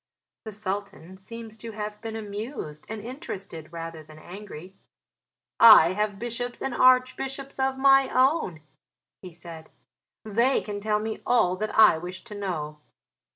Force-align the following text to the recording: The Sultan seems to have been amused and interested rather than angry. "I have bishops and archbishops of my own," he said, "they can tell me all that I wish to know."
The 0.45 0.51
Sultan 0.51 1.15
seems 1.17 1.55
to 1.57 1.73
have 1.73 2.01
been 2.01 2.15
amused 2.15 2.87
and 2.89 3.01
interested 3.05 3.71
rather 3.71 4.01
than 4.01 4.17
angry. 4.17 4.73
"I 5.59 5.93
have 5.93 6.17
bishops 6.17 6.59
and 6.59 6.73
archbishops 6.73 7.59
of 7.59 7.77
my 7.77 8.09
own," 8.09 8.61
he 9.21 9.31
said, 9.31 9.69
"they 10.25 10.61
can 10.61 10.79
tell 10.79 10.97
me 10.99 11.21
all 11.23 11.55
that 11.57 11.77
I 11.77 11.99
wish 11.99 12.23
to 12.23 12.33
know." 12.33 12.79